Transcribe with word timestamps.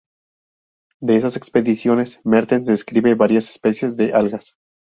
De 0.99 1.15
esas 1.15 1.37
expediciones, 1.37 2.21
Mertens 2.23 2.65
describe 2.65 3.13
varias 3.13 3.47
especies 3.51 3.97
de 3.97 4.13
algas. 4.13 4.55